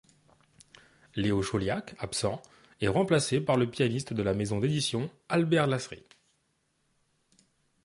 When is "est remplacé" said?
2.79-3.39